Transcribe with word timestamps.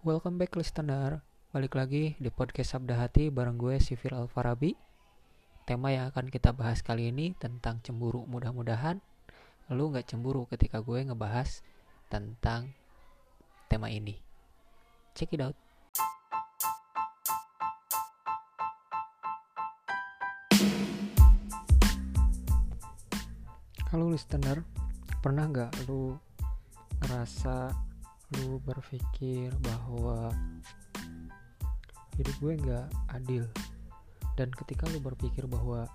Welcome 0.00 0.40
back 0.40 0.56
listener. 0.56 1.20
Balik 1.52 1.76
lagi 1.76 2.16
di 2.16 2.32
podcast 2.32 2.72
Sabda 2.72 2.96
Hati 2.96 3.28
bareng 3.28 3.60
gue 3.60 3.76
Sifir 3.76 4.16
Alfarabi. 4.16 4.72
Tema 5.68 5.92
yang 5.92 6.08
akan 6.08 6.32
kita 6.32 6.56
bahas 6.56 6.80
kali 6.80 7.12
ini 7.12 7.36
tentang 7.36 7.84
cemburu. 7.84 8.24
Mudah-mudahan 8.24 8.96
lu 9.68 9.92
gak 9.92 10.08
cemburu 10.08 10.48
ketika 10.48 10.80
gue 10.80 11.04
ngebahas 11.04 11.60
tentang 12.08 12.72
tema 13.68 13.92
ini. 13.92 14.16
Check 15.12 15.36
it 15.36 15.44
out. 15.44 15.52
Halo 23.92 24.08
listener. 24.08 24.64
Pernah 25.20 25.44
gak 25.52 25.76
lu 25.84 26.16
ngerasa 27.04 27.89
lu 28.38 28.62
berpikir 28.62 29.50
bahwa 29.64 30.30
hidup 32.14 32.36
gue 32.38 32.54
nggak 32.60 32.88
adil. 33.16 33.44
Dan 34.38 34.54
ketika 34.54 34.86
lu 34.92 35.02
berpikir 35.02 35.48
bahwa 35.50 35.88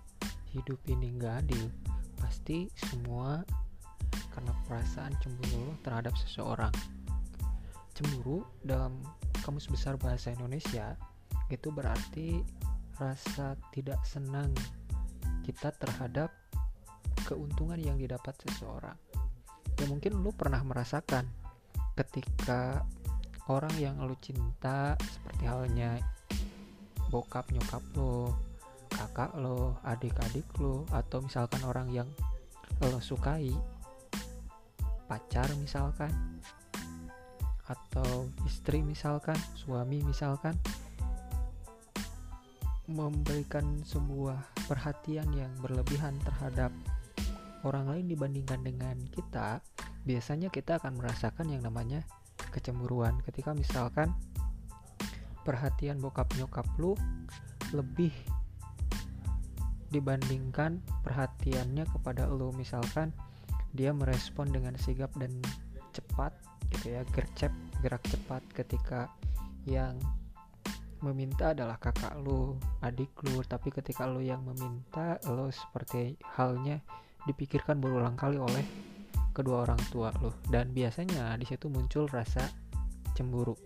hidup 0.52 0.80
ini 0.88 1.16
nggak 1.16 1.48
adil 1.48 1.68
pasti 2.20 2.72
semua 2.76 3.44
karena 4.36 4.52
perasaan 4.68 5.16
cemburu 5.24 5.72
lo 5.72 5.74
terhadap 5.86 6.18
seseorang. 6.20 6.74
Cemburu 7.96 8.44
dalam 8.66 9.00
kamus 9.46 9.72
besar 9.72 9.96
bahasa 9.96 10.36
Indonesia 10.36 11.00
itu 11.48 11.72
berarti 11.72 12.44
rasa 13.00 13.56
tidak 13.72 14.02
senang 14.04 14.52
kita 15.46 15.72
terhadap 15.78 16.34
keuntungan 17.24 17.80
yang 17.80 17.96
didapat 17.96 18.36
seseorang. 18.44 18.98
Ya 19.80 19.86
mungkin 19.88 20.20
lu 20.20 20.32
pernah 20.36 20.60
merasakan 20.64 21.45
ketika 21.96 22.84
orang 23.48 23.72
yang 23.80 23.96
lo 24.04 24.16
cinta 24.20 25.00
seperti 25.00 25.44
halnya 25.48 25.96
bokap 27.08 27.48
nyokap 27.56 27.82
lo 27.96 28.36
kakak 28.92 29.32
lo 29.40 29.80
adik-adik 29.88 30.48
lo 30.60 30.84
atau 30.92 31.24
misalkan 31.24 31.64
orang 31.64 31.88
yang 31.92 32.10
lo 32.84 33.00
sukai 33.00 33.52
pacar 35.08 35.48
misalkan 35.56 36.12
atau 37.66 38.30
istri 38.46 38.84
misalkan 38.84 39.38
suami 39.58 40.02
misalkan 40.04 40.54
memberikan 42.86 43.82
sebuah 43.82 44.38
perhatian 44.70 45.26
yang 45.34 45.50
berlebihan 45.58 46.14
terhadap 46.22 46.70
orang 47.66 47.90
lain 47.90 48.06
dibandingkan 48.06 48.62
dengan 48.62 48.98
kita 49.10 49.58
biasanya 50.06 50.54
kita 50.54 50.78
akan 50.78 51.02
merasakan 51.02 51.50
yang 51.50 51.66
namanya 51.66 52.06
kecemburuan. 52.54 53.18
Ketika 53.26 53.52
misalkan 53.58 54.14
perhatian 55.42 55.98
bokap 56.02 56.30
nyokap 56.38 56.66
lu 56.78 56.94
lebih 57.74 58.14
dibandingkan 59.90 60.82
perhatiannya 61.06 61.86
kepada 61.90 62.26
lu 62.30 62.50
misalkan 62.54 63.14
dia 63.76 63.94
merespon 63.94 64.50
dengan 64.50 64.74
sigap 64.80 65.14
dan 65.20 65.32
cepat 65.92 66.34
gitu 66.74 66.98
ya 66.98 67.02
gercep 67.14 67.54
gerak 67.80 68.02
cepat 68.10 68.42
ketika 68.56 69.12
yang 69.70 69.98
meminta 71.04 71.54
adalah 71.54 71.78
kakak 71.78 72.18
lu 72.24 72.58
adik 72.82 73.12
lu. 73.30 73.46
Tapi 73.46 73.70
ketika 73.70 74.10
lu 74.10 74.26
yang 74.26 74.42
meminta 74.42 75.22
lo 75.30 75.52
seperti 75.54 76.18
halnya 76.38 76.82
dipikirkan 77.30 77.78
berulang 77.78 78.18
kali 78.18 78.42
oleh 78.42 78.66
kedua 79.36 79.68
orang 79.68 79.82
tua 79.92 80.16
lo. 80.24 80.40
Dan 80.48 80.72
biasanya 80.72 81.36
di 81.36 81.44
situ 81.44 81.68
muncul 81.68 82.08
rasa 82.08 82.48
cemburu. 83.12 83.60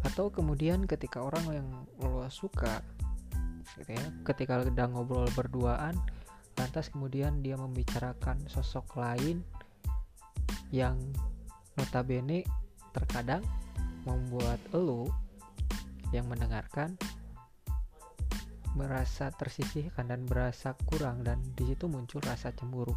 Atau 0.00 0.32
kemudian 0.32 0.88
ketika 0.88 1.20
orang 1.20 1.44
yang 1.52 1.68
lo 2.00 2.24
suka 2.32 2.80
gitu 3.78 3.94
ya 3.94 4.06
ketika 4.26 4.60
sedang 4.66 4.92
ngobrol 4.92 5.28
berduaan 5.32 5.94
lantas 6.58 6.92
kemudian 6.92 7.40
dia 7.40 7.56
membicarakan 7.56 8.42
sosok 8.50 8.98
lain 9.00 9.40
yang 10.74 10.98
notabene 11.78 12.44
terkadang 12.92 13.40
membuat 14.04 14.58
lo 14.74 15.08
yang 16.10 16.26
mendengarkan 16.26 16.98
merasa 18.74 19.34
tersisihkan 19.34 20.10
dan 20.10 20.22
berasa 20.26 20.76
kurang 20.86 21.26
dan 21.26 21.42
di 21.58 21.74
situ 21.74 21.90
muncul 21.90 22.22
rasa 22.22 22.54
cemburu 22.54 22.94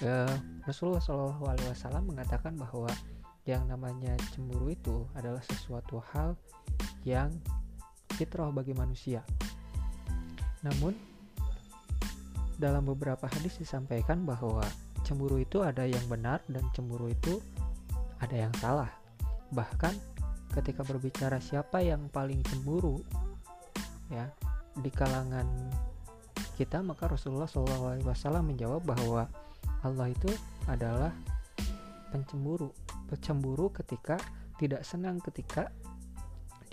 ya, 0.00 0.26
Rasulullah 0.64 1.02
Shallallahu 1.02 1.44
Alaihi 1.44 1.68
Wasallam 1.70 2.04
mengatakan 2.10 2.56
bahwa 2.56 2.90
yang 3.44 3.68
namanya 3.68 4.16
cemburu 4.32 4.72
itu 4.72 5.04
adalah 5.12 5.44
sesuatu 5.44 6.00
hal 6.14 6.32
yang 7.04 7.28
fitrah 8.16 8.48
bagi 8.48 8.72
manusia. 8.72 9.20
Namun 10.64 10.96
dalam 12.56 12.88
beberapa 12.88 13.28
hadis 13.28 13.60
disampaikan 13.60 14.24
bahwa 14.24 14.64
cemburu 15.04 15.42
itu 15.42 15.60
ada 15.60 15.84
yang 15.84 16.02
benar 16.08 16.40
dan 16.48 16.64
cemburu 16.72 17.12
itu 17.12 17.42
ada 18.24 18.48
yang 18.48 18.54
salah. 18.56 18.88
Bahkan 19.52 19.92
ketika 20.56 20.86
berbicara 20.86 21.36
siapa 21.42 21.84
yang 21.84 22.08
paling 22.08 22.40
cemburu 22.46 23.02
ya 24.08 24.30
di 24.78 24.88
kalangan 24.88 25.46
kita 26.54 26.78
maka 26.80 27.10
Rasulullah 27.10 27.50
Shallallahu 27.50 28.46
menjawab 28.46 28.86
bahwa 28.86 29.26
Allah 29.84 30.10
itu 30.10 30.32
adalah 30.66 31.12
pencemburu 32.08 32.72
pencemburu 33.10 33.68
ketika 33.70 34.16
tidak 34.56 34.82
senang 34.86 35.20
ketika 35.20 35.68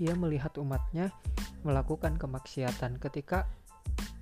dia 0.02 0.18
melihat 0.18 0.56
umatnya 0.58 1.14
melakukan 1.62 2.18
kemaksiatan. 2.18 2.98
Ketika 2.98 3.46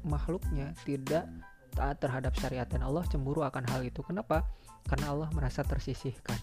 makhluknya 0.04 0.76
tidak 0.84 1.28
taat 1.72 2.00
terhadap 2.04 2.36
syariat 2.36 2.68
dan 2.68 2.84
Allah 2.84 3.08
cemburu 3.08 3.48
akan 3.48 3.64
hal 3.72 3.88
itu. 3.88 4.04
Kenapa? 4.04 4.44
Karena 4.88 5.16
Allah 5.16 5.30
merasa 5.32 5.64
tersisihkan. 5.64 6.36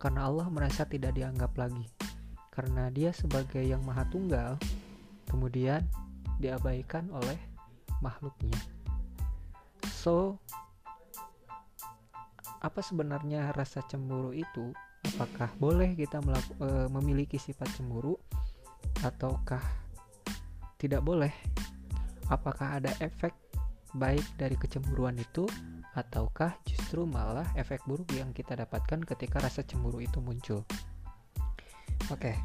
Karena 0.00 0.26
Allah 0.26 0.50
merasa 0.50 0.82
tidak 0.88 1.14
dianggap 1.14 1.54
lagi. 1.54 1.86
Karena 2.50 2.90
dia 2.90 3.14
sebagai 3.14 3.62
yang 3.62 3.84
maha 3.86 4.02
tunggal 4.10 4.58
kemudian 5.30 5.86
diabaikan 6.42 7.06
oleh 7.14 7.38
makhluknya. 8.02 8.58
So 9.86 10.42
apa 12.60 12.80
sebenarnya 12.84 13.56
rasa 13.56 13.80
cemburu 13.88 14.36
itu? 14.36 14.72
Apakah 15.16 15.48
boleh 15.56 15.96
kita 15.96 16.20
melaku, 16.20 16.52
e, 16.60 16.68
memiliki 16.92 17.40
sifat 17.40 17.72
cemburu 17.72 18.20
ataukah 19.00 19.64
tidak 20.76 21.00
boleh? 21.00 21.32
Apakah 22.28 22.78
ada 22.80 22.92
efek 23.00 23.32
baik 23.96 24.22
dari 24.36 24.54
kecemburuan 24.60 25.16
itu 25.16 25.48
ataukah 25.96 26.54
justru 26.68 27.02
malah 27.08 27.48
efek 27.58 27.82
buruk 27.88 28.06
yang 28.14 28.30
kita 28.30 28.54
dapatkan 28.54 29.02
ketika 29.08 29.40
rasa 29.40 29.64
cemburu 29.64 30.04
itu 30.04 30.20
muncul? 30.20 30.62
Oke. 32.12 32.36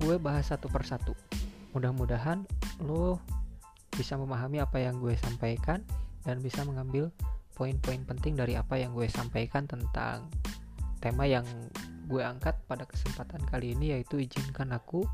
Gue 0.00 0.16
bahas 0.16 0.48
satu 0.48 0.72
persatu. 0.72 1.12
Mudah-mudahan 1.76 2.48
lo 2.80 3.20
bisa 3.92 4.16
memahami 4.16 4.64
apa 4.64 4.80
yang 4.80 4.96
gue 4.96 5.12
sampaikan 5.20 5.84
dan 6.24 6.40
bisa 6.40 6.64
mengambil 6.64 7.12
poin-poin 7.60 8.00
penting 8.08 8.40
dari 8.40 8.56
apa 8.56 8.80
yang 8.80 8.96
gue 8.96 9.04
sampaikan 9.04 9.68
tentang 9.68 10.32
tema 10.96 11.28
yang 11.28 11.44
gue 12.08 12.24
angkat 12.24 12.56
pada 12.64 12.88
kesempatan 12.88 13.44
kali 13.44 13.76
ini 13.76 13.92
yaitu 13.92 14.16
izinkan 14.16 14.72
aku 14.72 15.04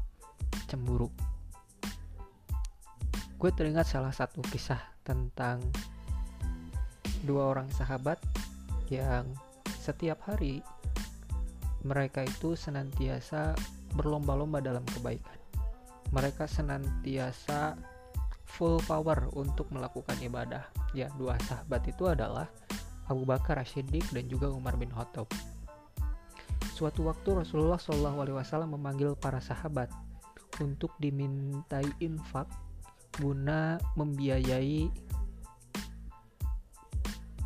cemburu. 0.71 1.11
Gue 3.35 3.51
teringat 3.51 3.91
salah 3.91 4.15
satu 4.15 4.47
kisah 4.47 4.79
tentang 5.03 5.59
dua 7.27 7.51
orang 7.51 7.67
sahabat 7.75 8.23
yang 8.95 9.27
setiap 9.67 10.23
hari 10.31 10.63
mereka 11.83 12.23
itu 12.23 12.55
senantiasa 12.55 13.59
berlomba-lomba 13.99 14.63
dalam 14.63 14.87
kebaikan. 14.95 15.35
Mereka 16.15 16.47
senantiasa 16.47 17.75
full 18.47 18.79
power 18.87 19.29
untuk 19.35 19.69
melakukan 19.75 20.17
ibadah. 20.23 20.65
Ya, 20.95 21.11
dua 21.19 21.37
sahabat 21.45 21.85
itu 21.91 22.07
adalah 22.07 22.49
Abu 23.07 23.27
Bakar 23.27 23.59
As-Siddiq 23.61 24.07
dan 24.15 24.27
juga 24.31 24.51
Umar 24.51 24.79
bin 24.79 24.91
Khattab. 24.91 25.29
Suatu 26.75 27.09
waktu 27.09 27.45
Rasulullah 27.45 27.81
Shallallahu 27.81 28.19
Alaihi 28.23 28.37
Wasallam 28.37 28.77
memanggil 28.77 29.17
para 29.17 29.41
sahabat 29.41 29.89
untuk 30.61 30.93
dimintai 31.01 31.87
infak 32.01 32.49
guna 33.17 33.81
membiayai 33.97 34.89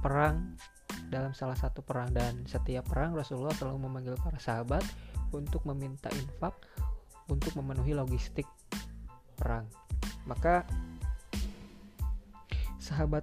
perang 0.03 0.58
dalam 1.11 1.35
salah 1.35 1.58
satu 1.58 1.82
perang 1.82 2.11
dan 2.11 2.43
setiap 2.46 2.87
perang 2.87 3.14
Rasulullah 3.14 3.55
selalu 3.55 3.87
memanggil 3.87 4.14
para 4.19 4.38
sahabat 4.38 4.82
untuk 5.31 5.62
meminta 5.67 6.11
infak 6.11 6.55
untuk 7.31 7.55
memenuhi 7.58 7.94
logistik 7.94 8.46
perang. 9.38 9.67
Maka 10.26 10.67
sahabat 12.91 13.23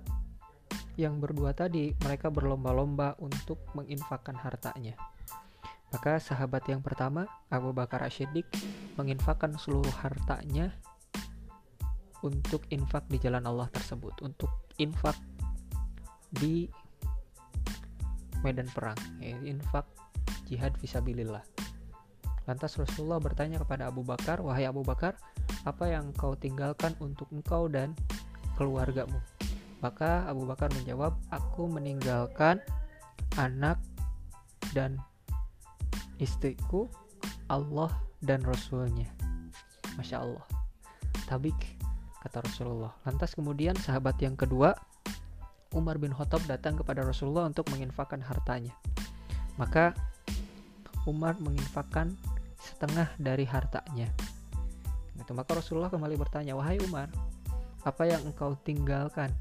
yang 0.96 1.20
berdua 1.20 1.52
tadi 1.52 1.92
mereka 2.02 2.32
berlomba-lomba 2.32 3.20
untuk 3.20 3.60
menginfakkan 3.76 4.40
hartanya. 4.40 4.96
Maka 5.92 6.20
sahabat 6.20 6.68
yang 6.68 6.80
pertama, 6.80 7.28
Abu 7.52 7.72
Bakar 7.76 8.04
Ashidik, 8.04 8.48
menginfakkan 8.96 9.56
seluruh 9.56 9.92
hartanya 10.04 10.72
untuk 12.26 12.66
infak 12.74 13.08
di 13.08 13.22
jalan 13.22 13.46
Allah 13.46 13.70
tersebut, 13.72 14.20
untuk 14.26 14.50
infak 14.82 15.16
di 16.34 16.68
medan 18.42 18.68
perang, 18.74 19.00
ya, 19.22 19.38
infak 19.48 19.88
jihad 20.50 20.76
visabilillah. 20.82 21.44
Lantas 22.48 22.76
Rasulullah 22.80 23.20
bertanya 23.20 23.60
kepada 23.64 23.88
Abu 23.88 24.04
Bakar, 24.04 24.40
"Wahai 24.44 24.68
Abu 24.68 24.84
Bakar, 24.84 25.16
apa 25.64 25.88
yang 25.88 26.12
kau 26.16 26.36
tinggalkan 26.36 26.96
untuk 27.00 27.32
engkau 27.32 27.68
dan 27.72 27.96
keluargamu?" 28.60 29.20
Maka 29.80 30.26
Abu 30.26 30.50
Bakar 30.50 30.74
menjawab, 30.74 31.14
"Aku 31.30 31.70
meninggalkan 31.70 32.62
anak 33.38 33.78
dan 34.74 34.98
istriku, 36.18 36.90
Allah 37.48 37.94
dan 38.22 38.42
Rasulnya. 38.44 39.08
Masya 39.96 40.22
Allah. 40.22 40.46
Tabik, 41.30 41.58
kata 42.24 42.42
Rasulullah. 42.46 42.94
Lantas 43.06 43.34
kemudian 43.38 43.78
sahabat 43.78 44.18
yang 44.22 44.34
kedua, 44.34 44.74
Umar 45.76 46.00
bin 46.02 46.16
Khattab 46.16 46.42
datang 46.48 46.80
kepada 46.80 47.04
Rasulullah 47.04 47.46
untuk 47.46 47.68
menginfakkan 47.70 48.24
hartanya. 48.24 48.74
Maka 49.60 49.94
Umar 51.06 51.38
menginfakkan 51.40 52.16
setengah 52.62 53.12
dari 53.20 53.44
hartanya. 53.46 54.10
Maka 55.28 55.60
Rasulullah 55.60 55.92
kembali 55.92 56.16
bertanya, 56.16 56.56
"Wahai 56.56 56.80
Umar, 56.88 57.12
apa 57.84 58.04
yang 58.08 58.24
engkau 58.24 58.56
tinggalkan 58.64 59.32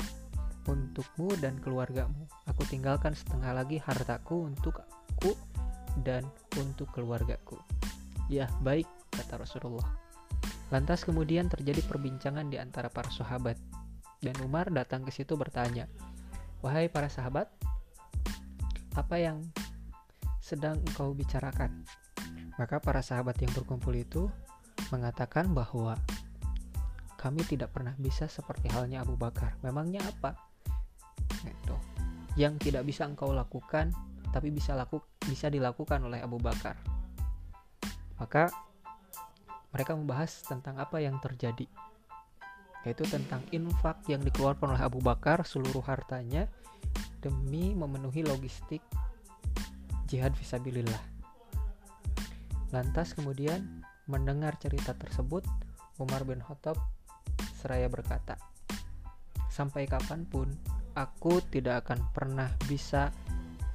untukmu 0.66 1.32
dan 1.38 1.58
keluargamu? 1.62 2.26
Aku 2.50 2.62
tinggalkan 2.66 3.14
setengah 3.14 3.54
lagi 3.54 3.78
hartaku 3.78 4.46
untuk 4.50 4.82
aku 4.82 5.32
dan 6.02 6.26
untuk 6.58 6.90
keluargaku. 6.92 7.56
Ya, 8.26 8.50
baik, 8.60 8.86
kata 9.14 9.40
Rasulullah. 9.40 9.86
Lantas 10.74 11.06
kemudian 11.06 11.46
terjadi 11.46 11.78
perbincangan 11.86 12.50
di 12.50 12.58
antara 12.58 12.90
para 12.90 13.08
sahabat. 13.08 13.54
Dan 14.18 14.34
Umar 14.42 14.72
datang 14.74 15.06
ke 15.06 15.14
situ 15.14 15.38
bertanya, 15.38 15.86
"Wahai 16.64 16.90
para 16.90 17.06
sahabat, 17.06 17.46
apa 18.98 19.16
yang 19.20 19.44
sedang 20.42 20.82
engkau 20.82 21.14
bicarakan?" 21.14 21.86
Maka 22.56 22.80
para 22.80 23.04
sahabat 23.04 23.36
yang 23.38 23.52
berkumpul 23.52 23.92
itu 23.92 24.26
mengatakan 24.88 25.52
bahwa 25.52 25.94
kami 27.20 27.44
tidak 27.44 27.72
pernah 27.72 27.92
bisa 27.98 28.26
seperti 28.26 28.72
halnya 28.72 29.04
Abu 29.04 29.14
Bakar. 29.14 29.58
Memangnya 29.60 30.00
apa? 30.04 30.45
Yang 32.36 32.68
tidak 32.68 32.84
bisa 32.84 33.08
engkau 33.08 33.32
lakukan 33.32 33.90
tapi 34.30 34.52
bisa 34.52 34.76
laku 34.76 35.00
bisa 35.24 35.48
dilakukan 35.48 36.04
oleh 36.04 36.20
Abu 36.20 36.36
Bakar. 36.36 36.76
Maka 38.20 38.52
mereka 39.72 39.96
membahas 39.96 40.44
tentang 40.44 40.76
apa 40.76 41.00
yang 41.00 41.16
terjadi 41.20 41.64
yaitu 42.86 43.02
tentang 43.10 43.42
infak 43.50 43.98
yang 44.06 44.22
dikeluarkan 44.22 44.78
oleh 44.78 44.86
Abu 44.86 45.02
Bakar 45.02 45.42
seluruh 45.42 45.82
hartanya 45.82 46.46
demi 47.18 47.74
memenuhi 47.74 48.22
logistik 48.22 48.78
jihad 50.06 50.30
visabilillah. 50.38 51.02
Lantas 52.70 53.10
kemudian 53.18 53.82
mendengar 54.06 54.54
cerita 54.62 54.94
tersebut, 54.94 55.42
Umar 55.98 56.22
bin 56.22 56.38
Khattab 56.38 56.78
seraya 57.58 57.90
berkata, 57.90 58.38
"Sampai 59.50 59.90
kapan 59.90 60.22
pun 60.22 60.54
aku 60.96 61.44
tidak 61.52 61.84
akan 61.84 62.00
pernah 62.16 62.48
bisa 62.64 63.12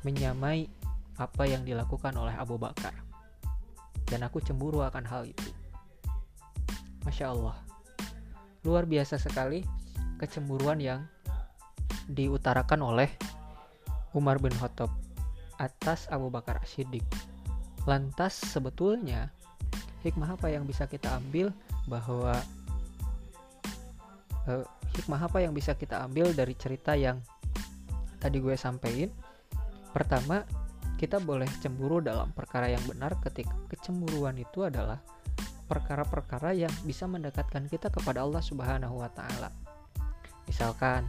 menyamai 0.02 0.66
apa 1.22 1.46
yang 1.46 1.62
dilakukan 1.62 2.18
oleh 2.18 2.34
Abu 2.34 2.58
Bakar. 2.58 2.98
Dan 4.10 4.26
aku 4.26 4.42
cemburu 4.42 4.82
akan 4.82 5.06
hal 5.06 5.30
itu. 5.30 5.50
Masya 7.06 7.30
Allah. 7.30 7.56
Luar 8.66 8.90
biasa 8.90 9.22
sekali 9.22 9.62
kecemburuan 10.18 10.82
yang 10.82 11.06
diutarakan 12.10 12.82
oleh 12.82 13.10
Umar 14.18 14.42
bin 14.42 14.52
Khattab 14.58 14.90
atas 15.62 16.10
Abu 16.10 16.34
Bakar 16.34 16.60
Siddiq. 16.66 17.06
Lantas 17.86 18.34
sebetulnya 18.34 19.30
hikmah 20.02 20.34
apa 20.34 20.50
yang 20.50 20.66
bisa 20.66 20.90
kita 20.90 21.22
ambil 21.22 21.54
bahwa 21.86 22.34
uh, 24.50 24.66
hikmah 24.98 25.22
apa 25.22 25.44
yang 25.44 25.56
bisa 25.56 25.76
kita 25.76 26.04
ambil 26.04 26.32
dari 26.36 26.56
cerita 26.56 26.96
yang 26.96 27.20
tadi 28.20 28.38
gue 28.38 28.54
sampaikan 28.54 29.12
Pertama, 29.92 30.48
kita 30.96 31.20
boleh 31.20 31.48
cemburu 31.60 32.00
dalam 32.00 32.32
perkara 32.32 32.72
yang 32.72 32.82
benar 32.88 33.20
ketika 33.20 33.52
kecemburuan 33.68 34.40
itu 34.40 34.64
adalah 34.64 35.04
perkara-perkara 35.68 36.56
yang 36.56 36.72
bisa 36.88 37.08
mendekatkan 37.08 37.68
kita 37.68 37.92
kepada 37.92 38.24
Allah 38.24 38.40
Subhanahu 38.40 39.04
wa 39.04 39.12
taala. 39.12 39.52
Misalkan 40.48 41.08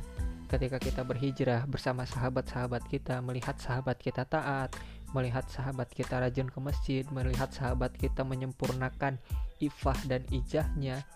ketika 0.51 0.83
kita 0.83 1.07
berhijrah 1.07 1.63
bersama 1.71 2.03
sahabat-sahabat 2.03 2.83
kita, 2.91 3.23
melihat 3.23 3.55
sahabat 3.63 4.03
kita 4.03 4.27
taat, 4.27 4.75
melihat 5.15 5.47
sahabat 5.47 5.87
kita 5.95 6.19
rajin 6.19 6.51
ke 6.51 6.59
masjid, 6.59 7.07
melihat 7.15 7.55
sahabat 7.55 7.95
kita 7.95 8.27
menyempurnakan 8.27 9.19
ifah 9.63 9.99
dan 10.11 10.27
ijahnya, 10.35 11.07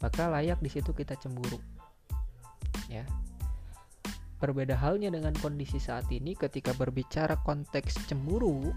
maka 0.00 0.32
layak 0.32 0.58
di 0.64 0.72
situ 0.72 0.90
kita 0.96 1.16
cemburu. 1.16 1.60
Ya, 2.90 3.06
Berbeda 4.40 4.72
halnya 4.72 5.12
dengan 5.12 5.36
kondisi 5.36 5.76
saat 5.76 6.08
ini 6.08 6.32
ketika 6.32 6.72
berbicara 6.72 7.36
konteks 7.44 8.08
cemburu 8.08 8.72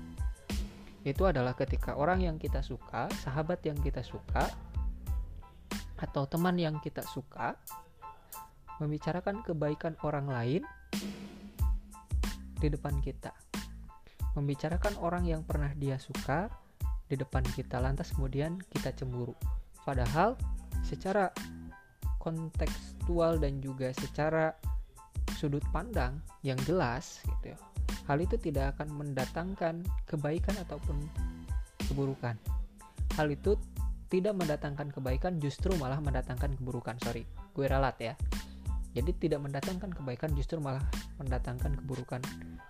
itu 1.07 1.23
adalah 1.23 1.55
ketika 1.55 1.95
orang 1.95 2.19
yang 2.19 2.35
kita 2.35 2.59
suka, 2.59 3.07
sahabat 3.23 3.63
yang 3.63 3.79
kita 3.79 4.03
suka 4.03 4.43
atau 5.95 6.27
teman 6.27 6.59
yang 6.59 6.83
kita 6.83 6.99
suka 7.07 7.55
membicarakan 8.83 9.39
kebaikan 9.39 9.95
orang 10.03 10.27
lain 10.27 10.61
di 12.59 12.67
depan 12.67 12.99
kita. 12.99 13.31
Membicarakan 14.35 14.99
orang 14.99 15.23
yang 15.31 15.47
pernah 15.47 15.71
dia 15.79 15.95
suka 15.95 16.51
di 17.07 17.15
depan 17.15 17.43
kita 17.55 17.79
lantas 17.79 18.11
kemudian 18.11 18.59
kita 18.67 18.91
cemburu. 18.91 19.35
Padahal 19.87 20.35
secara 20.83 21.31
kontekstual 22.19 23.39
dan 23.39 23.59
juga 23.59 23.91
secara 23.95 24.53
sudut 25.35 25.63
pandang 25.71 26.19
yang 26.43 26.59
jelas 26.63 27.19
gitu 27.23 27.55
hal 28.07 28.19
itu 28.19 28.35
tidak 28.35 28.75
akan 28.75 28.91
mendatangkan 28.99 29.83
kebaikan 30.07 30.55
ataupun 30.67 31.07
keburukan. 31.87 32.35
Hal 33.15 33.27
itu 33.31 33.55
tidak 34.11 34.35
mendatangkan 34.37 34.93
kebaikan 34.93 35.39
justru 35.39 35.73
malah 35.79 35.97
mendatangkan 36.03 36.53
keburukan. 36.59 36.95
Sorry, 37.01 37.23
gue 37.55 37.65
ralat 37.65 37.97
ya. 37.99 38.13
Jadi 38.93 39.09
tidak 39.17 39.41
mendatangkan 39.41 39.89
kebaikan 39.89 40.37
justru 40.37 40.61
malah 40.61 40.83
mendatangkan 41.17 41.73
keburukan. 41.81 42.21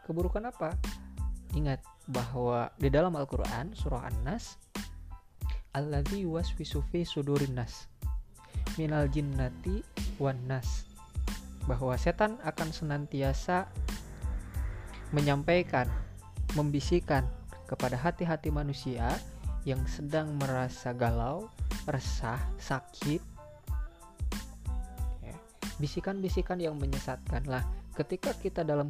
Keburukan 0.07 0.43
apa? 0.47 0.71
Ingat 1.53 1.83
bahwa 2.07 2.71
di 2.79 2.88
dalam 2.88 3.13
Al-Qur'an 3.19 3.75
surah 3.75 4.07
An-Nas 4.07 4.55
alladzi 5.73 6.23
waswisu 6.23 6.85
fi 6.93 7.01
sudurin 7.01 7.57
nas 7.57 7.89
minal 8.75 9.05
jinnati 9.09 9.85
wan 10.17 10.37
nas 10.49 10.87
bahwa 11.69 11.95
setan 11.95 12.35
akan 12.43 12.69
senantiasa 12.75 13.71
menyampaikan, 15.15 15.87
membisikkan 16.57 17.23
kepada 17.69 17.95
hati-hati 17.95 18.51
manusia 18.51 19.07
yang 19.63 19.79
sedang 19.87 20.35
merasa 20.41 20.91
galau, 20.91 21.47
resah, 21.87 22.41
sakit. 22.59 23.21
Ya, 25.23 25.35
bisikan-bisikan 25.79 26.59
yang 26.59 26.75
menyesatkan 26.75 27.47
lah. 27.47 27.63
Ketika 27.95 28.35
kita 28.35 28.65
dalam 28.67 28.89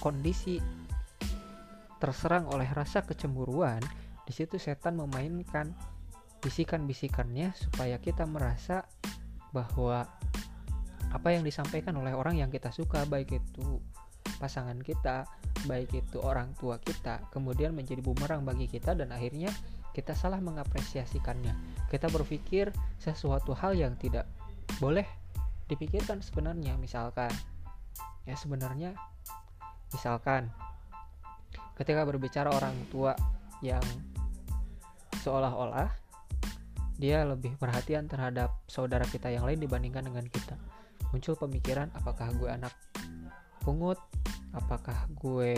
kondisi 0.00 0.62
terserang 2.00 2.48
oleh 2.48 2.70
rasa 2.72 3.04
kecemburuan, 3.04 3.82
di 4.24 4.32
situ 4.32 4.56
setan 4.56 4.96
memainkan 4.96 5.74
bisikan-bisikannya 6.40 7.52
supaya 7.52 8.00
kita 8.00 8.24
merasa 8.24 8.88
bahwa 9.50 10.06
apa 11.10 11.28
yang 11.34 11.42
disampaikan 11.42 11.98
oleh 11.98 12.14
orang 12.14 12.38
yang 12.38 12.50
kita 12.54 12.70
suka 12.70 13.02
baik 13.06 13.34
itu 13.34 13.82
pasangan 14.38 14.78
kita 14.80 15.26
baik 15.68 15.92
itu 15.92 16.22
orang 16.22 16.54
tua 16.56 16.80
kita 16.80 17.20
kemudian 17.34 17.76
menjadi 17.76 18.00
bumerang 18.00 18.46
bagi 18.46 18.70
kita 18.70 18.96
dan 18.96 19.12
akhirnya 19.12 19.52
kita 19.90 20.14
salah 20.14 20.38
mengapresiasikannya. 20.38 21.84
Kita 21.90 22.06
berpikir 22.08 22.70
sesuatu 23.02 23.52
hal 23.58 23.74
yang 23.74 23.98
tidak 23.98 24.24
boleh 24.78 25.04
dipikirkan 25.66 26.22
sebenarnya 26.22 26.78
misalkan. 26.78 27.30
Ya 28.24 28.38
sebenarnya 28.38 28.94
misalkan 29.90 30.48
ketika 31.74 32.06
berbicara 32.06 32.54
orang 32.54 32.76
tua 32.92 33.18
yang 33.60 33.82
seolah-olah 35.20 35.99
dia 37.00 37.24
lebih 37.24 37.56
perhatian 37.56 38.04
terhadap 38.04 38.52
saudara 38.68 39.08
kita 39.08 39.32
yang 39.32 39.48
lain 39.48 39.56
dibandingkan 39.56 40.04
dengan 40.04 40.28
kita. 40.28 40.60
Muncul 41.10 41.32
pemikiran 41.32 41.88
apakah 41.96 42.28
gue 42.36 42.52
anak 42.52 42.76
pungut? 43.64 43.96
Apakah 44.52 45.08
gue 45.16 45.56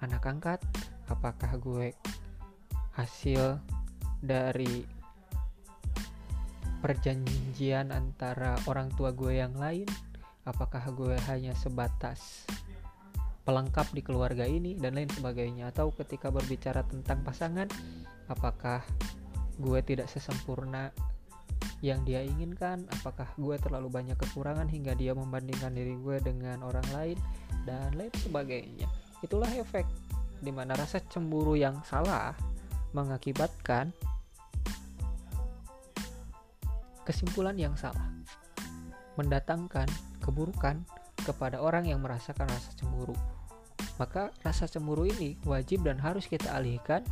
anak 0.00 0.24
angkat? 0.24 0.60
Apakah 1.12 1.60
gue 1.60 1.92
hasil 2.96 3.60
dari 4.24 4.88
perjanjian 6.80 7.92
antara 7.92 8.56
orang 8.64 8.88
tua 8.96 9.12
gue 9.12 9.44
yang 9.44 9.52
lain? 9.60 9.86
Apakah 10.48 10.88
gue 10.96 11.20
hanya 11.28 11.52
sebatas 11.52 12.48
pelengkap 13.44 13.92
di 13.92 14.00
keluarga 14.00 14.48
ini 14.48 14.72
dan 14.80 14.96
lain 14.96 15.12
sebagainya? 15.12 15.68
Atau 15.68 15.92
ketika 15.92 16.32
berbicara 16.32 16.80
tentang 16.88 17.20
pasangan 17.20 17.68
apakah 18.32 18.80
gue 19.58 19.80
tidak 19.82 20.06
sesempurna 20.06 20.94
yang 21.82 22.02
dia 22.02 22.22
inginkan? 22.22 22.86
Apakah 22.90 23.30
gue 23.38 23.58
terlalu 23.58 23.90
banyak 23.90 24.18
kekurangan 24.18 24.66
hingga 24.70 24.94
dia 24.94 25.14
membandingkan 25.14 25.74
diri 25.74 25.94
gue 25.98 26.18
dengan 26.22 26.62
orang 26.62 26.86
lain? 26.94 27.18
Dan 27.66 27.94
lain 27.98 28.14
sebagainya. 28.18 28.88
Itulah 29.22 29.50
efek 29.58 29.86
di 30.38 30.54
mana 30.54 30.78
rasa 30.78 31.02
cemburu 31.02 31.58
yang 31.58 31.82
salah 31.82 32.34
mengakibatkan 32.94 33.90
kesimpulan 37.02 37.58
yang 37.58 37.74
salah. 37.74 38.08
Mendatangkan 39.18 39.90
keburukan 40.22 40.86
kepada 41.26 41.58
orang 41.58 41.90
yang 41.90 41.98
merasakan 41.98 42.46
rasa 42.46 42.70
cemburu. 42.78 43.16
Maka 43.98 44.30
rasa 44.46 44.70
cemburu 44.70 45.10
ini 45.10 45.34
wajib 45.42 45.82
dan 45.82 45.98
harus 45.98 46.30
kita 46.30 46.54
alihkan 46.54 47.02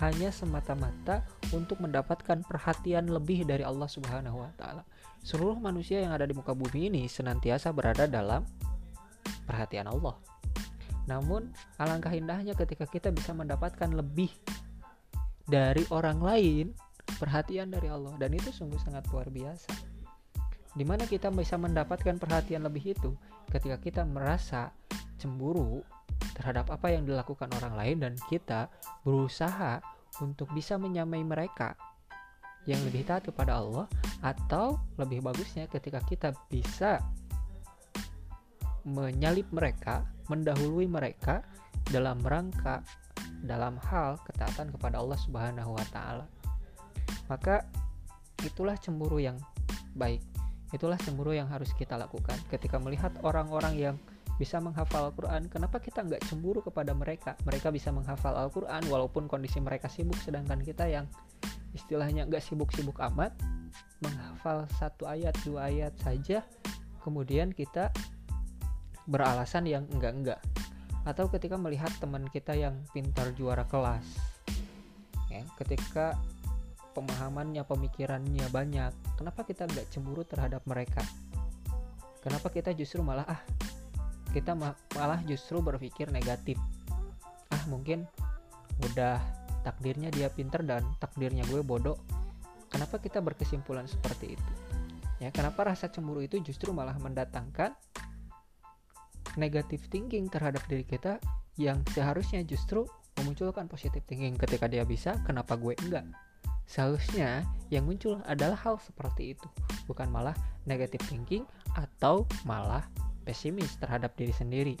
hanya 0.00 0.32
semata-mata 0.32 1.22
untuk 1.52 1.78
mendapatkan 1.84 2.40
perhatian 2.48 3.12
lebih 3.12 3.44
dari 3.44 3.60
Allah 3.60 3.86
Subhanahu 3.86 4.40
wa 4.40 4.50
taala. 4.56 4.82
Seluruh 5.20 5.60
manusia 5.60 6.00
yang 6.00 6.16
ada 6.16 6.24
di 6.24 6.32
muka 6.32 6.56
bumi 6.56 6.88
ini 6.88 7.02
senantiasa 7.04 7.68
berada 7.76 8.08
dalam 8.08 8.42
perhatian 9.44 9.92
Allah. 9.92 10.16
Namun, 11.04 11.52
alangkah 11.76 12.16
indahnya 12.16 12.56
ketika 12.56 12.88
kita 12.88 13.12
bisa 13.12 13.36
mendapatkan 13.36 13.92
lebih 13.92 14.32
dari 15.44 15.84
orang 15.92 16.22
lain 16.22 16.66
perhatian 17.18 17.68
dari 17.68 17.90
Allah 17.90 18.16
dan 18.16 18.32
itu 18.32 18.48
sungguh 18.48 18.80
sangat 18.80 19.04
luar 19.12 19.28
biasa. 19.28 19.74
Di 20.70 20.86
mana 20.86 21.04
kita 21.04 21.28
bisa 21.34 21.58
mendapatkan 21.58 22.16
perhatian 22.16 22.62
lebih 22.64 22.94
itu 22.94 23.12
ketika 23.50 23.76
kita 23.82 24.02
merasa 24.06 24.70
cemburu 25.18 25.82
terhadap 26.36 26.72
apa 26.72 26.92
yang 26.92 27.04
dilakukan 27.04 27.48
orang 27.60 27.74
lain 27.76 27.96
dan 28.00 28.14
kita 28.28 28.68
berusaha 29.04 29.80
untuk 30.20 30.50
bisa 30.52 30.76
menyamai 30.76 31.22
mereka 31.22 31.76
yang 32.68 32.80
lebih 32.84 33.08
taat 33.08 33.24
kepada 33.24 33.56
Allah 33.56 33.86
atau 34.20 34.76
lebih 35.00 35.24
bagusnya 35.24 35.64
ketika 35.70 36.00
kita 36.04 36.36
bisa 36.52 37.00
menyalip 38.84 39.48
mereka, 39.52 40.04
mendahului 40.28 40.88
mereka 40.88 41.44
dalam 41.88 42.20
rangka 42.20 42.84
dalam 43.40 43.80
hal 43.88 44.20
ketaatan 44.28 44.68
kepada 44.72 45.00
Allah 45.00 45.18
Subhanahu 45.20 45.72
wa 45.72 45.86
taala. 45.92 46.26
Maka 47.28 47.64
itulah 48.44 48.76
cemburu 48.76 49.20
yang 49.20 49.40
baik. 49.96 50.20
Itulah 50.70 51.00
cemburu 51.00 51.34
yang 51.34 51.48
harus 51.50 51.72
kita 51.74 51.96
lakukan 51.98 52.36
ketika 52.52 52.78
melihat 52.78 53.10
orang-orang 53.24 53.74
yang 53.74 53.96
bisa 54.40 54.56
menghafal 54.56 55.12
Al-Quran 55.12 55.52
kenapa 55.52 55.76
kita 55.76 56.00
nggak 56.00 56.24
cemburu 56.24 56.64
kepada 56.64 56.96
mereka? 56.96 57.36
Mereka 57.44 57.68
bisa 57.68 57.92
menghafal 57.92 58.32
Al-Quran 58.32 58.88
walaupun 58.88 59.28
kondisi 59.28 59.60
mereka 59.60 59.92
sibuk 59.92 60.16
sedangkan 60.16 60.64
kita 60.64 60.88
yang 60.88 61.04
istilahnya 61.76 62.24
nggak 62.24 62.40
sibuk-sibuk 62.40 62.96
amat 63.12 63.36
menghafal 64.00 64.64
satu 64.80 65.04
ayat 65.04 65.36
dua 65.44 65.68
ayat 65.68 65.92
saja 66.00 66.40
kemudian 67.04 67.52
kita 67.52 67.92
beralasan 69.04 69.68
yang 69.68 69.84
enggak-enggak 69.92 70.40
atau 71.04 71.28
ketika 71.28 71.60
melihat 71.60 71.92
teman 72.00 72.24
kita 72.32 72.56
yang 72.56 72.80
pintar 72.96 73.28
juara 73.36 73.68
kelas 73.68 74.04
ya 75.28 75.44
ketika 75.60 76.16
pemahamannya 76.96 77.62
pemikirannya 77.62 78.48
banyak 78.50 78.92
kenapa 79.20 79.44
kita 79.44 79.68
nggak 79.68 79.86
cemburu 79.92 80.24
terhadap 80.24 80.64
mereka? 80.64 81.04
Kenapa 82.20 82.52
kita 82.52 82.76
justru 82.76 83.00
malah 83.00 83.24
ah 83.24 83.40
kita 84.30 84.54
malah 84.54 85.20
justru 85.26 85.58
berpikir 85.60 86.08
negatif. 86.14 86.56
Ah 87.50 87.62
mungkin 87.66 88.06
udah 88.90 89.20
takdirnya 89.66 90.08
dia 90.08 90.32
pinter 90.32 90.64
dan 90.64 90.86
takdirnya 91.02 91.44
gue 91.50 91.60
bodoh. 91.60 91.98
Kenapa 92.70 93.02
kita 93.02 93.18
berkesimpulan 93.18 93.90
seperti 93.90 94.38
itu? 94.38 94.52
Ya 95.20 95.28
kenapa 95.28 95.68
rasa 95.68 95.90
cemburu 95.92 96.24
itu 96.24 96.40
justru 96.40 96.72
malah 96.72 96.96
mendatangkan 96.96 97.76
negatif 99.36 99.86
thinking 99.92 100.26
terhadap 100.32 100.64
diri 100.66 100.82
kita 100.82 101.20
yang 101.60 101.84
seharusnya 101.92 102.40
justru 102.46 102.88
memunculkan 103.20 103.68
positif 103.68 104.00
thinking 104.08 104.38
ketika 104.40 104.64
dia 104.64 104.86
bisa 104.88 105.18
kenapa 105.28 105.60
gue 105.60 105.76
enggak? 105.84 106.08
Seharusnya 106.64 107.44
yang 107.68 107.84
muncul 107.84 108.22
adalah 108.24 108.56
hal 108.56 108.78
seperti 108.80 109.34
itu 109.36 109.46
bukan 109.84 110.08
malah 110.08 110.32
negatif 110.64 111.02
thinking 111.10 111.44
atau 111.74 112.24
malah 112.46 112.86
pesimis 113.30 113.78
terhadap 113.78 114.18
diri 114.18 114.34
sendiri. 114.34 114.74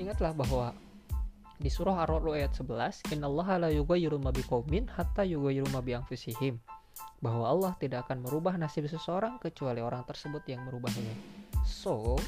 Ingatlah 0.00 0.32
bahwa 0.32 0.72
di 1.60 1.68
surah 1.68 2.08
Ar-Ra'd 2.08 2.24
ayat 2.32 2.56
11, 2.56 3.04
"Innallaha 3.12 3.60
la 3.60 3.70
yughayyiru 3.70 4.16
ma 4.16 4.32
biqaumin 4.32 4.88
hatta 4.88 5.22
yughayyiru 5.22 5.68
ma 5.68 5.84
bi 5.84 5.92
anfusihim." 5.92 6.56
Bahwa 7.20 7.52
Allah 7.52 7.72
tidak 7.78 8.08
akan 8.08 8.24
merubah 8.24 8.56
nasib 8.56 8.88
seseorang 8.88 9.36
kecuali 9.38 9.84
orang 9.84 10.02
tersebut 10.08 10.42
yang 10.48 10.64
merubahnya. 10.64 11.12
So, 11.62 12.18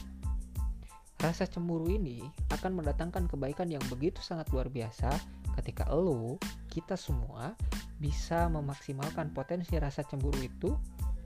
rasa 1.19 1.49
cemburu 1.49 1.89
ini 1.89 2.23
akan 2.53 2.79
mendatangkan 2.79 3.27
kebaikan 3.27 3.73
yang 3.73 3.83
begitu 3.89 4.23
sangat 4.23 4.47
luar 4.55 4.69
biasa 4.71 5.11
ketika 5.59 5.89
lo, 5.91 6.39
kita 6.71 6.95
semua 6.95 7.59
bisa 7.99 8.47
memaksimalkan 8.53 9.35
potensi 9.35 9.75
rasa 9.81 10.07
cemburu 10.07 10.39
itu 10.45 10.71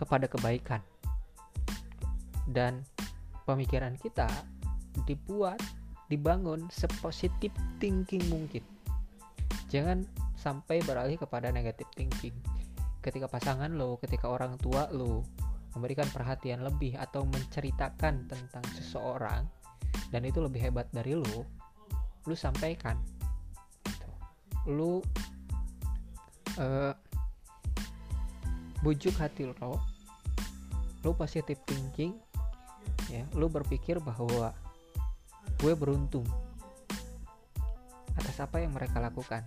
kepada 0.00 0.30
kebaikan. 0.30 0.80
Dan 2.48 2.80
pemikiran 3.48 3.96
kita 3.96 4.28
dibuat 5.08 5.56
dibangun 6.12 6.68
sepositif 6.68 7.48
thinking 7.80 8.20
mungkin. 8.28 8.60
Jangan 9.72 10.04
sampai 10.36 10.84
beralih 10.84 11.16
kepada 11.16 11.48
negatif 11.48 11.88
thinking. 11.96 12.36
Ketika 13.00 13.24
pasangan 13.24 13.72
lo 13.72 13.96
ketika 13.96 14.28
orang 14.28 14.60
tua 14.60 14.92
lo 14.92 15.24
memberikan 15.72 16.08
perhatian 16.12 16.60
lebih 16.60 17.00
atau 17.00 17.24
menceritakan 17.24 18.28
tentang 18.28 18.64
seseorang 18.76 19.48
dan 20.12 20.22
itu 20.28 20.44
lebih 20.44 20.68
hebat 20.68 20.84
dari 20.92 21.16
lo 21.16 21.48
lu 22.28 22.36
sampaikan. 22.36 23.00
Lu 24.68 25.00
uh, 26.60 26.92
bujuk 28.84 29.16
hati 29.16 29.48
lo 29.48 29.80
lu 31.06 31.14
positif 31.16 31.56
thinking 31.64 32.27
ya 33.08 33.24
lu 33.36 33.48
berpikir 33.48 34.00
bahwa 34.00 34.52
gue 35.58 35.72
beruntung 35.74 36.28
atas 38.18 38.36
apa 38.42 38.60
yang 38.62 38.74
mereka 38.74 38.98
lakukan. 38.98 39.46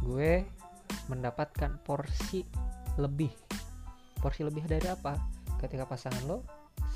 Gue 0.00 0.44
mendapatkan 1.12 1.78
porsi 1.84 2.42
lebih. 2.96 3.30
Porsi 4.18 4.42
lebih 4.42 4.64
dari 4.64 4.88
apa? 4.88 5.16
Ketika 5.60 5.84
pasangan 5.86 6.24
lo 6.24 6.38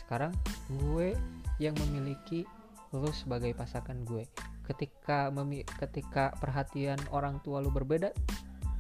sekarang 0.05 0.35
gue 0.69 1.15
yang 1.63 1.77
memiliki 1.87 2.43
lo 2.91 3.13
sebagai 3.15 3.53
pasangan 3.55 4.03
gue. 4.03 4.27
Ketika 4.67 5.31
memi 5.31 5.63
ketika 5.67 6.35
perhatian 6.39 6.99
orang 7.15 7.39
tua 7.43 7.63
lo 7.63 7.71
berbeda 7.71 8.11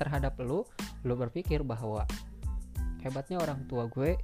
terhadap 0.00 0.38
lo 0.40 0.66
lo 1.04 1.14
berpikir 1.16 1.60
bahwa 1.60 2.08
hebatnya 3.04 3.40
orang 3.40 3.64
tua 3.68 3.88
gue 3.88 4.16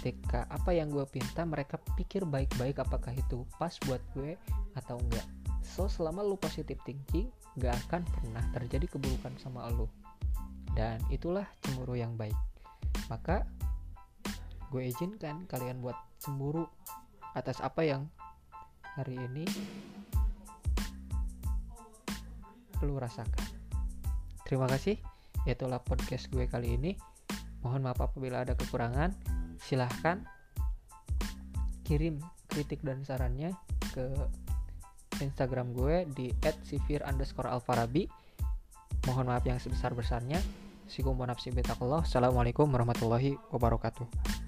ketika 0.00 0.48
apa 0.48 0.72
yang 0.72 0.88
gue 0.88 1.04
pinta 1.04 1.44
mereka 1.44 1.76
pikir 1.92 2.24
baik-baik 2.24 2.80
apakah 2.80 3.12
itu 3.12 3.44
pas 3.60 3.76
buat 3.84 4.00
gue 4.16 4.40
atau 4.72 4.96
enggak. 4.96 5.28
So 5.60 5.92
selama 5.92 6.24
lu 6.24 6.40
positif 6.40 6.80
thinking 6.88 7.28
gak 7.60 7.76
akan 7.86 8.08
pernah 8.08 8.40
terjadi 8.56 8.96
keburukan 8.96 9.36
sama 9.36 9.68
lu. 9.68 9.84
Dan 10.72 11.04
itulah 11.12 11.44
cemburu 11.60 12.00
yang 12.00 12.16
baik. 12.16 12.34
Maka 13.12 13.44
gue 14.72 14.88
izinkan 14.88 15.44
kalian 15.44 15.84
buat 15.84 16.00
cemburu 16.16 16.64
atas 17.36 17.60
apa 17.60 17.84
yang 17.84 18.08
hari 18.96 19.20
ini 19.20 19.44
lu 22.80 22.96
rasakan. 22.96 23.44
Terima 24.48 24.64
kasih. 24.64 24.96
Itulah 25.44 25.84
podcast 25.84 26.32
gue 26.32 26.48
kali 26.48 26.80
ini. 26.80 26.96
Mohon 27.60 27.92
maaf 27.92 28.00
apabila 28.00 28.40
ada 28.40 28.56
kekurangan 28.56 29.12
silahkan 29.60 30.24
kirim 31.84 32.18
kritik 32.50 32.82
dan 32.82 33.04
sarannya 33.06 33.54
ke 33.94 34.06
Instagram 35.20 35.76
gue 35.76 36.08
di 36.16 36.32
@sifir 36.64 37.04
underscore 37.04 37.52
alfarabi 37.52 38.08
mohon 39.06 39.28
maaf 39.28 39.44
yang 39.44 39.60
sebesar 39.60 39.92
besarnya 39.92 40.40
Assalamualaikum 42.02 42.66
warahmatullahi 42.66 43.38
wabarakatuh 43.54 44.39